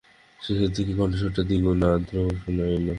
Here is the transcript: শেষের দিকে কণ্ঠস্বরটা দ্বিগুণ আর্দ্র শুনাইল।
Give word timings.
শেষের 0.39 0.71
দিকে 0.75 0.93
কণ্ঠস্বরটা 0.99 1.41
দ্বিগুণ 1.47 1.79
আর্দ্র 1.89 2.15
শুনাইল। 2.41 2.85